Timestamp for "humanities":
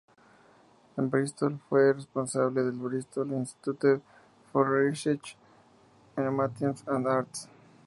6.31-6.83